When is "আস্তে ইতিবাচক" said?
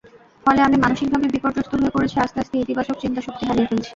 2.41-2.95